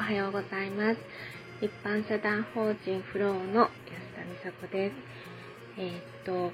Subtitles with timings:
[0.00, 0.98] おはようございます。
[1.60, 3.70] 一般社団法人フローの安
[4.16, 4.94] 田美佐子です。
[5.76, 6.50] えー、っと、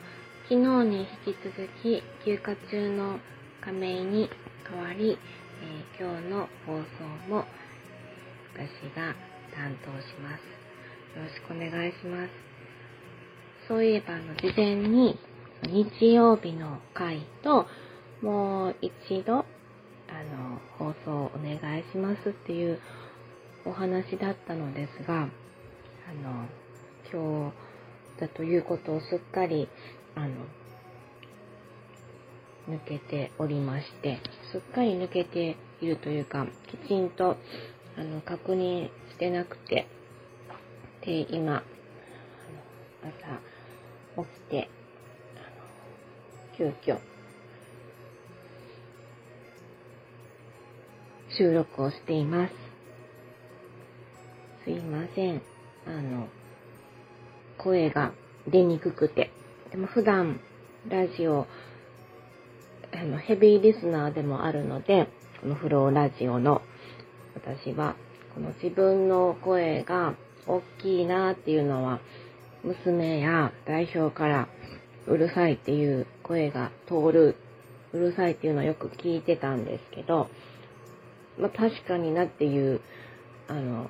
[0.49, 0.57] 昨日
[0.91, 3.21] に引き続き休暇中の
[3.61, 4.29] 亀井に
[4.69, 5.17] 代わり、
[5.63, 7.45] えー、今日の放送も
[8.53, 9.15] 私が
[9.55, 11.17] 担当します。
[11.17, 12.31] よろしくお願いします。
[13.69, 15.21] そういえば、の、事前に
[15.63, 17.67] 日曜日の回と、
[18.23, 19.45] もう一度、あ
[20.35, 22.81] の、放送お願いしますっていう
[23.67, 25.29] お話だったのですが、あ
[26.23, 26.49] の、
[27.13, 29.69] 今日だということをすっかり、
[30.15, 30.29] あの、
[32.69, 34.21] 抜けておりまして、
[34.53, 37.37] すっかり抜けているというか、きちんと、
[37.99, 39.89] あの、確認してなくて、
[41.05, 41.65] で、今、
[43.03, 44.71] 朝起きて、
[46.57, 46.99] 急遽、
[51.37, 52.66] 収録をしています。
[55.17, 55.43] すいません。
[55.87, 56.29] あの、
[57.57, 58.13] 声が
[58.47, 59.31] 出にくくて。
[59.71, 60.41] でも普段、
[60.89, 61.47] ラジオ、
[62.93, 65.09] あの、ヘビーリスナーでもあるので、
[65.41, 66.61] このフローラジオの、
[67.35, 67.97] 私は、
[68.35, 70.15] この自分の声が
[70.47, 72.01] 大きいなっていうのは、
[72.63, 74.49] 娘や代表から
[75.07, 77.37] うるさいっていう声が通る、
[77.95, 80.29] うるさいっていうのをよく聞いてたんですけど、
[81.39, 82.83] まあ確かになっていう、
[83.49, 83.89] あの、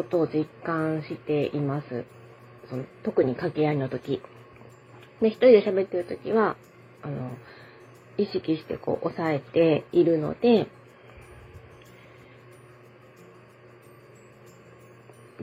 [0.00, 2.04] ことを実感しています。
[2.70, 4.22] その特に掛け合いの時。
[5.20, 6.56] で、一人で喋ってる時は、
[7.02, 7.32] あの、
[8.16, 10.68] 意識してこう抑えているので、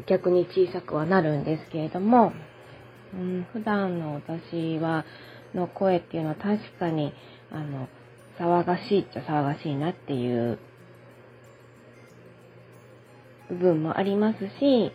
[0.07, 2.33] 逆に小さくはなるんですけれども、
[3.13, 5.05] うん、普段の私は、
[5.53, 7.13] の声っていうのは確かに、
[7.51, 7.87] あの、
[8.39, 10.59] 騒がしいっちゃ騒がしいなっていう
[13.49, 14.91] 部分もありますし、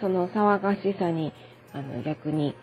[0.00, 1.32] その騒がしさに、
[1.72, 2.54] あの、逆に、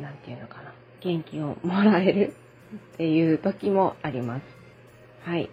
[0.00, 2.34] なんていうのかな、元気をもらえる
[2.94, 4.42] っていう時もあります。
[5.24, 5.48] はい。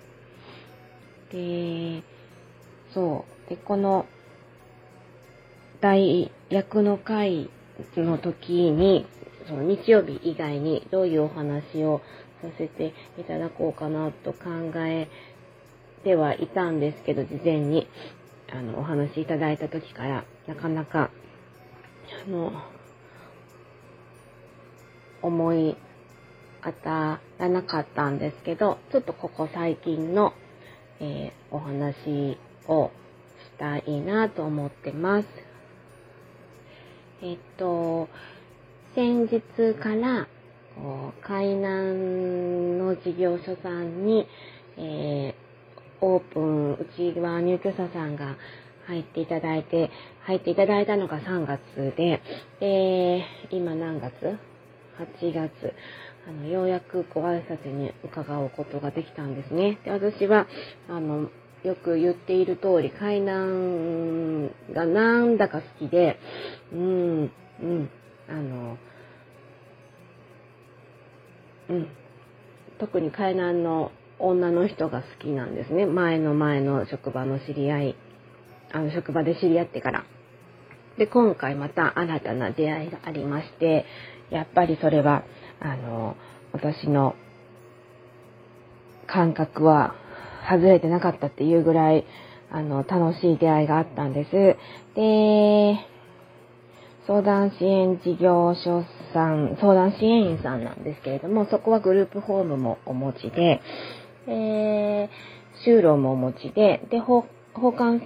[1.31, 2.03] で、
[2.93, 3.49] そう。
[3.49, 4.05] で、この、
[5.81, 7.49] 大役の会
[7.97, 9.05] の時に、
[9.47, 12.01] その日曜日以外にどういうお話を
[12.41, 15.07] させていただこうかなと考え
[16.03, 17.87] てはいたんですけど、事前に、
[18.51, 21.09] あの、お話いただいた時から、なかなか、
[22.25, 22.51] あの、
[25.21, 25.75] 思い
[26.63, 30.33] 当たらなかったんですけど、ちょっとここ最近の、
[30.99, 32.91] えー、お話を
[33.53, 35.27] したいなと思ってます。
[37.21, 38.07] えっと、
[38.93, 39.41] 先日
[39.75, 40.27] から、
[41.21, 44.27] 海南の事業所さんに、
[44.77, 45.44] えー、
[46.01, 48.35] オープン、うちは入居者さんが
[48.87, 49.89] 入っていただいて、
[50.25, 51.59] 入っていただいたのが3月
[51.95, 52.21] で、
[52.59, 54.13] で、今何月
[55.21, 55.73] ?8 月。
[56.27, 59.79] あの、ようやくご挨拶に伺うことができたんですね。
[59.85, 60.47] で、私は、
[60.89, 61.29] あの、
[61.63, 66.19] よく言っている通り、海南がなんだか好きで、
[66.73, 67.31] うん、
[67.61, 67.89] うん、
[68.27, 68.77] あの、
[71.69, 71.87] うん、
[72.79, 75.85] 特に海南の女の人が好きなんですね。
[75.85, 77.95] 前の前の職場の知り合い、
[78.71, 80.05] あの職場で知り合ってから。
[80.97, 83.85] で、今回また新たな出会いがありまして、
[84.29, 85.23] やっぱりそれは、
[85.59, 86.15] あの、
[86.53, 87.15] 私の
[89.07, 89.95] 感覚は
[90.49, 92.05] 外れてなかったっていうぐらい、
[92.51, 94.31] あの、楽しい出会いがあったんです。
[94.95, 95.77] で、
[97.07, 98.83] 相談支援事業所
[99.13, 103.61] さん、相談支援員さんなんですけれども、そこはグループホームもお持ちで、
[104.27, 105.09] えー、
[105.65, 107.23] 就労もお持ちで、で、交
[107.55, 108.01] 換、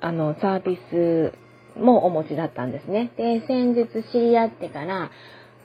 [0.00, 1.32] あの、サービス
[1.78, 3.12] もお持ちだったんですね。
[3.16, 5.10] で、先日知り合ってから、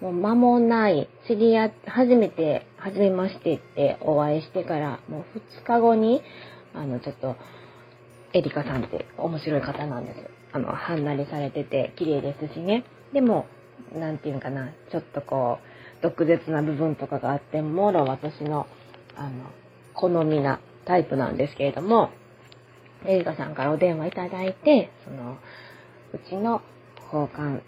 [0.01, 6.21] もう間もない、知り合って、初めて、初めましてってお会いしてから、もう2日後に、
[6.73, 7.35] あの、ちょっと、
[8.33, 10.17] エリカさんって面白い方なんです。
[10.51, 12.83] あの、はんなりされてて、綺麗ですしね。
[13.13, 13.45] でも、
[13.93, 18.67] なんていうかな、ちょっとこう、毒舌な部分とかがあって、もろ私の、
[19.15, 19.51] あの、
[19.93, 22.11] 好みなタイプなんですけれども、
[23.05, 25.37] エリカさんからお電話いただいて、その、
[26.13, 26.61] うちの
[27.13, 27.61] 交換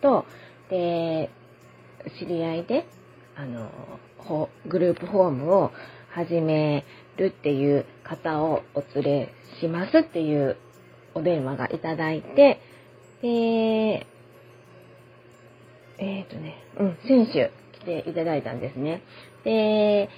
[0.00, 0.24] と、
[0.70, 1.30] で、
[2.18, 2.86] 知り合いで、
[3.36, 3.70] あの、
[4.66, 5.72] グループホームを
[6.10, 6.84] 始め
[7.16, 10.56] るっていう方をお連れしますっていう
[11.14, 12.60] お電話がいただいて、
[13.22, 14.06] で、
[15.98, 17.50] えっ、ー、とね、うん、選手
[17.84, 19.02] 来ていただいたんですね。
[19.44, 20.08] で、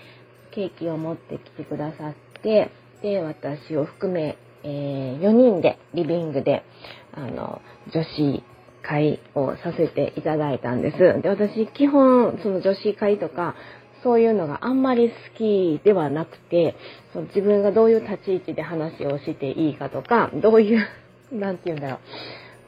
[0.52, 2.70] ケーキを持ってきてくださって、
[3.02, 6.64] で、私を含め、えー、4人でリビングで、
[7.12, 7.60] あの、
[7.92, 8.42] 女子
[8.82, 10.98] 会をさせていただいたんです。
[11.22, 13.54] で、私、基本、その女子会とか、
[14.02, 16.76] そういうのがあんまり好きではなくて、
[17.12, 20.86] その自分がどういう立ち位置で話をしていいかとか、どういう、
[21.32, 21.98] なんて言うんだろ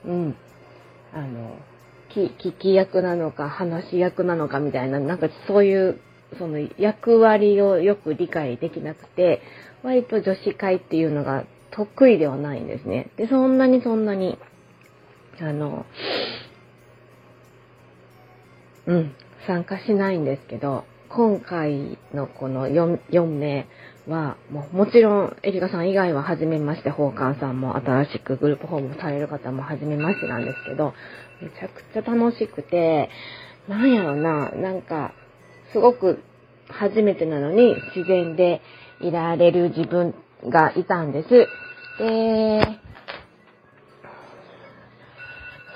[0.04, 0.08] う。
[0.08, 0.36] うん。
[1.14, 1.56] あの、
[2.26, 6.00] 聞き役なのか、話し役なのかみたいな、なんかそういう、
[6.38, 9.40] その役割をよく理解できなくて、
[9.82, 13.10] 割と女子会っていうのが得意ではないんですね。
[13.16, 14.38] で、そんなにそんなに、
[15.40, 15.86] あの、
[18.86, 19.14] うん、
[19.46, 23.66] 参加しないんですけど、今回のこの 4, 4名
[24.08, 30.94] は、もうもちろん、エリカさん以外は初めまして、宝冠さんも新しくグループホームされる方も初めましてなんですけど、
[31.42, 33.10] めちゃくちゃ楽しくて、
[33.68, 35.12] なんやろな、なんか、
[35.72, 36.22] すごく
[36.68, 38.62] 初めてなのに自然で
[39.00, 40.14] いられる自分
[40.48, 41.28] がいたんです。
[41.98, 42.80] で、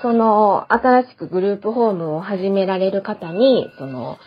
[0.01, 4.17] その、新しくグループホームを始められる方に、その、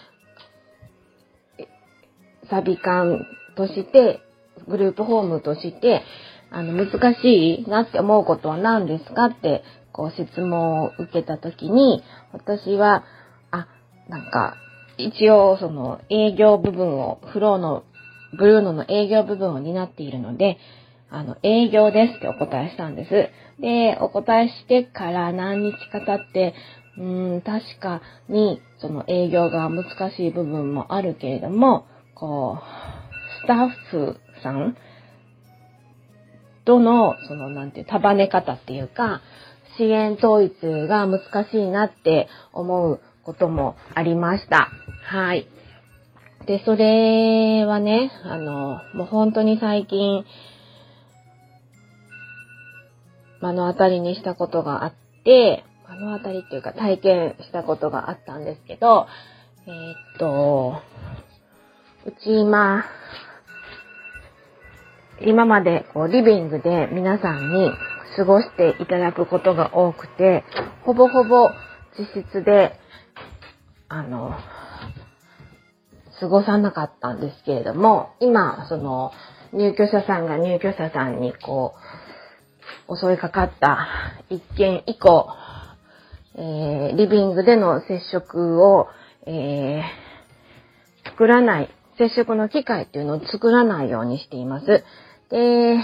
[2.48, 3.26] サビ館
[3.56, 4.20] として、
[4.68, 6.02] グループホームとして、
[6.50, 9.62] あの、難しいなって思うことは何ですかって、
[9.92, 13.04] こう質問を受けたときに、私は、
[13.50, 13.66] あ、
[14.08, 14.56] なんか、
[14.98, 17.84] 一応その営業部分を、フローの、
[18.38, 20.58] ブルーノの営業部分を担っているので、
[21.10, 23.10] あの、営業ですってお答えしたんです。
[23.60, 26.54] で、お答えしてから何日か経って、
[26.98, 29.84] うーん、確かに、その営業が難
[30.16, 33.05] しい部分もあるけれども、こう、
[33.42, 34.76] スタッフさん
[36.64, 39.22] との、その、なんて、束ね方っていうか、
[39.78, 40.52] 支援統一
[40.88, 44.70] が難しいなって思うこともありました。
[45.04, 45.46] はい。
[46.46, 50.24] で、それはね、あの、もう本当に最近、
[53.42, 54.94] 目の当たりにしたことがあっ
[55.24, 59.06] て、目の当たりっていうか体験したことがあったんですけど、
[59.66, 60.80] えー、っと、
[62.06, 62.84] うち今、
[65.20, 67.70] 今までこうリビングで皆さんに
[68.16, 70.44] 過ごしていただくことが多くて、
[70.84, 71.50] ほぼほぼ
[71.98, 72.78] 自室で、
[73.88, 74.32] あの、
[76.18, 79.12] 過ごさなかったんですけれども、今、その、
[79.52, 81.74] 入居者さんが入居者さんにこ
[82.88, 83.86] う、襲いかかった
[84.30, 85.28] 一件以降、
[86.36, 88.88] えー、リビングでの接触を、
[89.26, 94.84] えー、作らない、接触の機会っていうのを作らないようにしています。
[95.30, 95.78] で、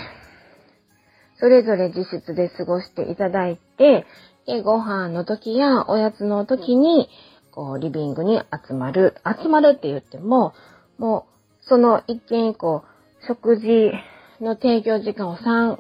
[1.39, 4.07] それぞれ自室で過ごしていただいて、
[4.47, 7.09] で、ご飯の時やおやつの時に、
[7.53, 9.17] こう、リビングに集まる。
[9.43, 10.55] 集まるって言っても、
[10.99, 11.27] も
[11.63, 12.83] う、その一件以降、
[13.27, 13.93] 食事
[14.41, 15.79] の提供時間を3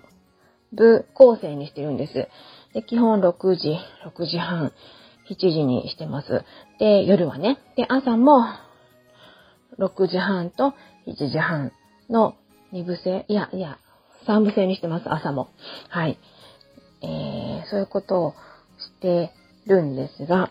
[0.73, 2.29] 部構成にしてるんです。
[2.75, 3.76] で、基本6時、
[4.06, 4.73] 6時半、
[5.31, 6.44] 7時にしてます。
[6.79, 7.58] で、夜はね。
[7.76, 8.44] で、朝も、
[9.78, 10.74] 6時半と
[11.06, 11.72] 7時半
[12.08, 12.36] の
[12.72, 13.78] 2部制、いや、いや、
[14.26, 15.48] 三部制にしてます、朝も。
[15.88, 16.19] はい。
[17.02, 18.34] えー、そういうことを
[18.78, 19.32] して
[19.66, 20.50] るんですが、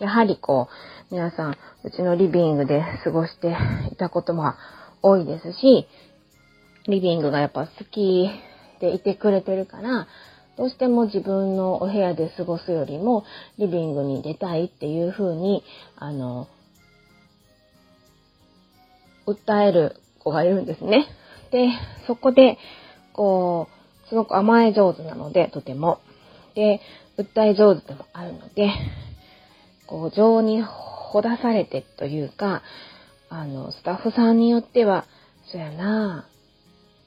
[0.00, 0.68] やはりこ
[1.10, 3.56] う、皆さん、うちのリビングで過ごして
[3.92, 4.54] いたことも
[5.02, 5.86] 多いですし、
[6.88, 8.28] リビングがやっぱ好き
[8.80, 10.06] でいてくれてるから、
[10.56, 13.24] どうしても自分のお部屋で過ごすよりも、
[13.58, 15.62] リビングに出たいっていう風に、
[15.96, 16.48] あの、
[19.26, 21.06] 訴える子がいるんですね。
[21.50, 21.68] で、
[22.06, 22.58] そこで、
[23.12, 23.68] こ
[24.04, 26.00] う、すごく甘え上手なので、とても。
[26.54, 26.80] で、
[27.18, 28.70] 訴え上手でもあるので、
[29.86, 32.62] こう、情にほだされてというか、
[33.28, 35.06] あの、スタッフさんによっては、
[35.50, 36.26] そやな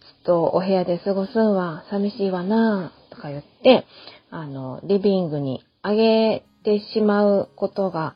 [0.01, 3.85] ずっとお部屋で過ごすんは寂しいわなぁとか言って、
[4.31, 8.15] あの、リビングにあげてしまうことが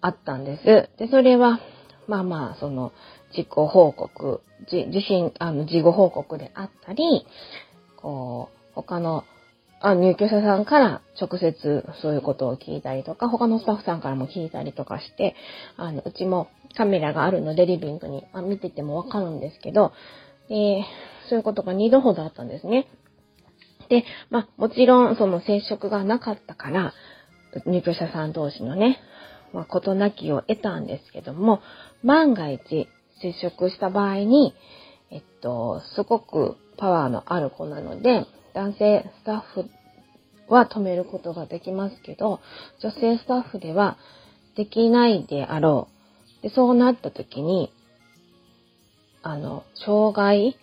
[0.00, 0.64] あったんです。
[0.98, 1.60] で、それは、
[2.08, 2.92] まあまあ、その、
[3.30, 7.26] 自己報告、自身、あの、事後報告であったり、
[7.96, 9.24] こう、他の、
[9.80, 15.36] あ入居者さんから直接そういうことを聞いたりとか、他のスタッフさんからも聞いたりとかして、
[15.76, 19.92] あの、うちもカメラがあるのでリビングに、あ見ててもわかるんですけど、
[20.48, 20.84] で、
[21.28, 22.86] そういうことが2度ほどあったんですね。
[23.88, 26.94] で、まあ、もちろんその接触がなかったから、
[27.66, 28.98] 入居者さん同士のね、
[29.52, 31.60] まあ、事なきを得たんですけども、
[32.06, 32.88] 万が一
[33.20, 34.54] 接触した場合に、
[35.10, 39.68] えっと、すごくパワーのある子なので、男性スタッフ
[40.48, 42.40] は止めることができますけど、
[42.80, 43.98] 女性スタッフでは
[44.56, 45.88] できないであろ
[46.40, 46.42] う。
[46.42, 47.72] で、そうなった時に、
[49.22, 50.56] あの、障害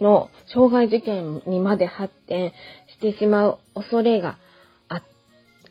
[0.00, 2.52] の傷害事件にまで発展
[2.88, 4.38] してしまう恐れが、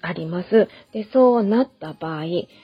[0.01, 0.67] あります。
[0.93, 2.23] で、そうなった場合、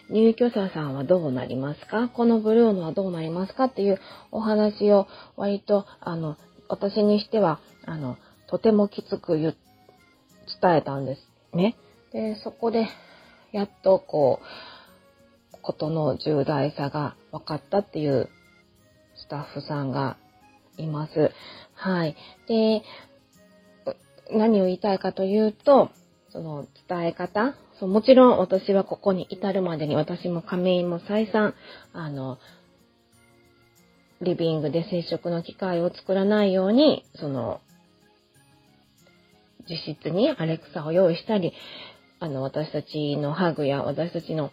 [0.09, 2.09] 入居者さんはどうなりますか？
[2.09, 3.99] このブルーノはどうなりますかっていう
[4.31, 6.37] お話を割と、あの、
[6.69, 9.55] 私にしては、あの、とてもきつく言、
[10.61, 11.21] 伝えたんです
[11.55, 11.75] ね。
[12.11, 12.87] で、そこで、
[13.51, 14.39] やっとこ
[15.53, 18.29] う、ことの重大さが分かったっていう
[19.15, 20.17] スタッフさんが
[20.77, 21.31] います。
[21.73, 22.15] はい。
[22.47, 22.83] で、
[24.31, 25.89] 何を言いたいかというと、
[26.33, 27.53] その伝え方？
[27.79, 31.53] そうもちろん私はここに至るまでに私も亀井も再三、
[31.93, 32.39] あの、
[34.21, 37.61] リビングで接触の機会を作らないように、その、
[39.69, 41.53] 自室にアレクサを用意したり、
[42.19, 44.51] あの、私たちのハグや、私たちの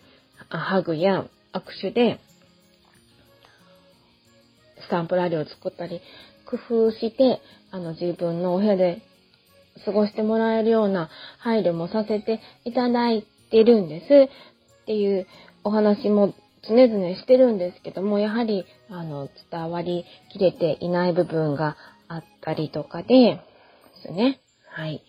[0.49, 2.21] ハグや握手で、
[4.87, 6.01] スタンプラリーを作ったり、
[6.47, 9.03] 工夫して、あの、自分のお部屋で
[9.85, 14.05] 過ごしてもらえるような配慮もさせていただいてるんです
[14.83, 15.27] っていう
[15.65, 21.77] お話も常々してるんですけども、やはり、あの、伝わりきれていない部分が
[22.09, 23.41] あったりとかで、で
[24.07, 24.41] すね。
[24.69, 25.03] はい。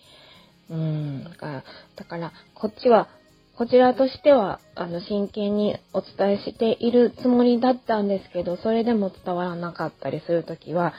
[0.69, 1.23] うん。
[1.25, 1.63] だから、
[1.95, 3.09] だからこっちは、
[3.57, 10.93] こちらとしては、あの、真剣にお伝えしているつもりだったんですけど、それでも伝わらなかったりするときは、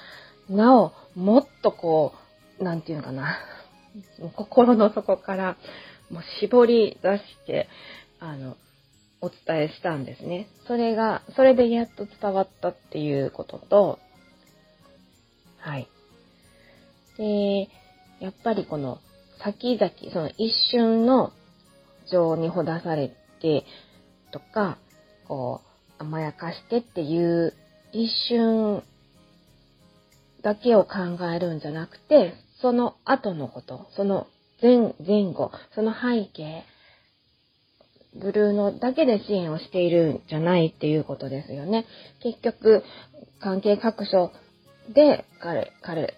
[0.51, 2.22] なお、もっとこう、
[2.63, 3.39] なんていうのかな、
[4.37, 5.57] 心の底から、
[6.11, 7.69] もう絞り出して、
[8.21, 8.57] あの、
[9.21, 10.49] お伝えしたんですね。
[10.67, 13.99] それが、それでやっと伝わったっていうことと、
[15.59, 15.89] はい。
[17.19, 17.69] で、
[18.21, 18.99] やっぱりこの
[19.43, 21.33] 先々、その一瞬の
[22.11, 23.65] 情にほだされて
[24.33, 24.79] とか、
[25.29, 25.61] こ
[25.99, 27.55] う、甘やかしてっていう
[27.93, 28.83] 一瞬
[30.43, 30.91] だけを考
[31.33, 34.29] えるんじゃなくて、その後のこと、その
[34.63, 36.65] 前前後、その背景、
[38.15, 41.87] ブルーノだけで支援をしているんじゃないっていうことですよね。
[42.23, 42.85] 結局、
[43.41, 44.31] 関係各所
[44.95, 46.15] で彼、彼、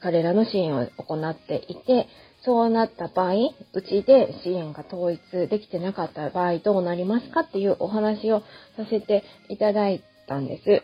[0.00, 2.06] 彼らの支援を行っていて、
[2.44, 3.34] そうなった場合、
[3.74, 8.40] うちで支援が統一できてなかった場合どうなりますかっていうお話を
[8.76, 10.82] させていただいたんです。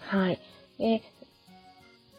[0.00, 0.40] はい。
[0.78, 1.02] で、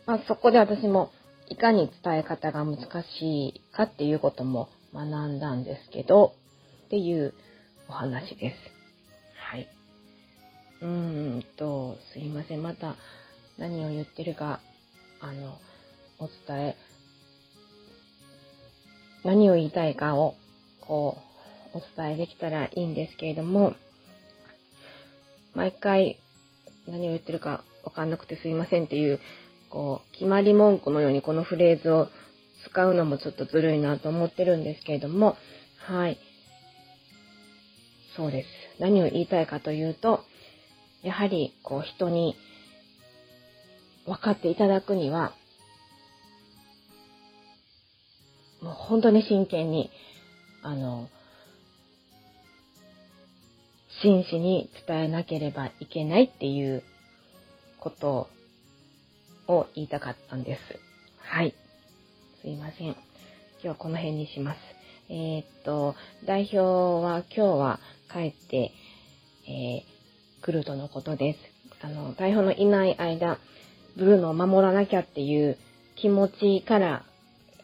[0.06, 1.12] まあ、そこで私も
[1.50, 2.78] いかに伝え方が難
[3.20, 6.34] しいかっていうことも学んだんですけど、
[6.86, 7.34] っていう
[7.88, 8.56] お話です。
[9.52, 9.68] はい。
[10.82, 12.64] うーんと、すいません。
[12.64, 12.96] また
[13.58, 14.60] 何を言ってるか、
[15.22, 15.58] あの、
[16.20, 16.76] お伝え、
[19.24, 20.36] 何を言いたいかを、
[20.82, 21.18] こ
[21.74, 23.76] う、お伝えできたらいいんですけれども、
[25.54, 26.20] 毎回
[26.88, 29.20] 何を言ってるかわかんなくてすいませんっていう、
[29.76, 32.08] こう、決まり文句のようにこのフレーズを
[32.64, 35.36] 使うのもちょっとずるいなと思ってるんですけれども、
[35.86, 36.18] はい。
[38.16, 38.48] そうです。
[38.80, 40.22] 何を言いたいかというと、
[41.04, 42.38] やはり、こう、人に
[44.06, 45.34] 分かっていただくには、
[48.62, 49.92] もう本当に真剣に、
[50.64, 51.10] あの、
[54.02, 56.82] 真摯に伝えなければいけないっていう
[57.82, 58.28] ことを
[59.48, 60.62] を言いたかったんです。
[61.20, 61.54] はい。
[62.42, 62.88] すいません。
[62.88, 62.96] 今
[63.62, 64.60] 日はこの辺にします。
[65.10, 67.80] えー、っと、代表は今日は
[68.12, 68.72] 帰って、
[69.48, 71.86] えー、来るとのことです。
[71.86, 73.38] あの、代表のいない間、
[73.96, 75.58] ブルーノを守らなきゃっていう
[75.96, 77.06] 気持ちから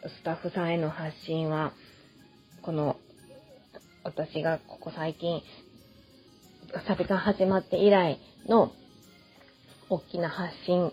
[0.04, 1.72] スタッフさんへの発信は、
[2.62, 2.96] この、
[4.04, 5.42] 私がここ最近、
[6.86, 8.72] サビが始まって以来の
[9.88, 10.92] 大きな発信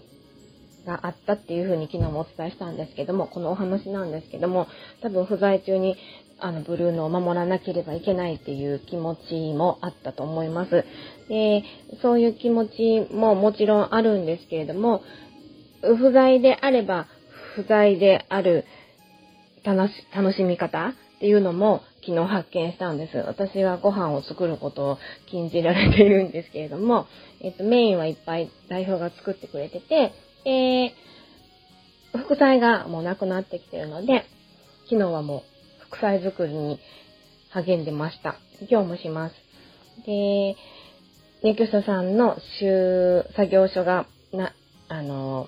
[0.86, 4.68] があったっていうふうに昨日もお伝えしたんですけども、このお話なんですけども、
[5.02, 5.96] 多分不在中に
[6.40, 10.86] あのブルーノを守らなければいけないっていう気持ちもあったと思います。
[11.28, 11.64] で、
[12.02, 15.02] そういう気持ちももちろんあるんですけれども、
[15.82, 17.08] 不在であれば
[17.56, 18.66] 不在である
[19.64, 23.18] 楽し、楽しみ方っていうのも昨日発見したんです。
[23.18, 24.98] 私はご飯を作ることを
[25.30, 27.08] 禁じられているんですけれども、
[27.42, 30.14] えっと、メインはいっぱい代表が作ってくれてて、
[30.46, 34.26] えー、副菜がもうなくなってきてるので、
[34.90, 35.44] 昨日はも
[35.82, 36.80] う副菜作りに
[37.52, 38.36] 励んでました。
[38.70, 39.36] 今日もします。
[40.06, 40.56] で、
[41.44, 44.54] 入居者さんの週作業所が、な、
[44.88, 45.48] あの、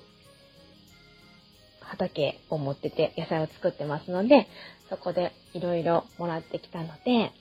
[1.81, 4.47] 畑を持ってて野菜を作ってますので、
[4.89, 7.31] そこでいろいろもらってきたので、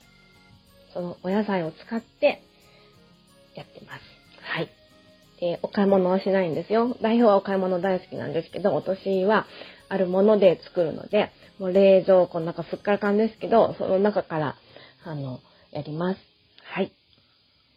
[0.93, 2.41] そのお野菜を使って
[3.55, 4.10] やってます。
[5.41, 6.95] えー、お買い物はしないんですよ。
[7.01, 9.47] 代表はお買い物大好きなんですけど、お年は
[9.89, 14.55] あるもので作るので、もう冷蔵庫の中すっからかんですけど、その中から、
[15.03, 15.39] あの、
[15.71, 16.19] やります。
[16.63, 16.93] はい。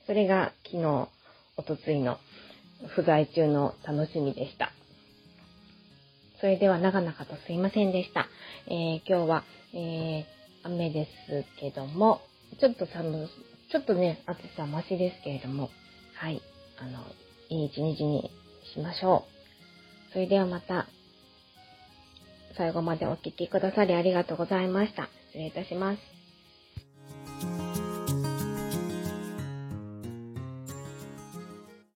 [0.07, 1.09] それが昨日、
[1.57, 2.19] おとついの
[2.95, 4.71] 不在中の楽しみでした。
[6.41, 8.29] それでは長々とすいませんでした。
[8.67, 10.25] えー、今日は、えー、
[10.65, 12.21] 雨ですけども、
[12.61, 13.29] ちょっと寒、
[13.71, 15.71] ちょっとね、暑さマシですけれども、
[16.15, 16.43] はい、
[16.79, 16.99] あの、
[17.49, 18.31] いい一日に
[18.73, 19.25] しましょ
[20.11, 20.13] う。
[20.13, 20.87] それではまた、
[22.57, 25.09] 最後までお聴きくださりありがとうございました。
[25.29, 26.14] 失礼いたします。